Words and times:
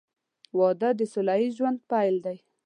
•واده 0.57 0.89
د 0.99 1.01
سوله 1.13 1.33
ییز 1.39 1.53
ژوند 1.57 1.77
پیل 1.89 2.15
دی. 2.25 2.37